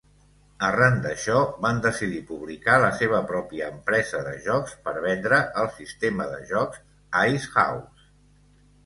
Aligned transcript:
Arran 0.67 0.95
d'això, 1.01 1.35
van 1.65 1.81
decidir 1.83 2.21
publicar 2.29 2.77
la 2.83 2.89
seva 3.01 3.19
pròpia 3.31 3.67
empresa 3.73 4.21
de 4.29 4.33
jocs 4.47 4.73
per 4.87 4.95
vendre 5.05 5.39
el 5.65 5.69
sistema 5.77 6.27
de 6.33 6.41
joc 6.53 6.81
IceHouse. 7.35 8.11